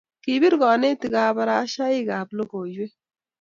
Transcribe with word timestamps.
kipir 0.23 0.53
kanetik 0.61 1.13
kabarashaik 1.15 2.09
ab 2.19 2.29
lokoiywek 2.37 2.93